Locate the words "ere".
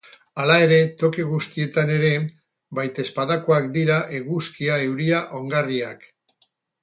0.67-0.77, 1.95-2.09